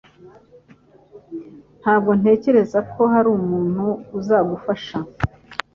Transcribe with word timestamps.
Ntabwo 1.81 2.11
ntekereza 2.19 2.79
ko 2.93 3.01
hari 3.13 3.27
umuntu 3.37 3.85
uzagufasha 4.19 4.97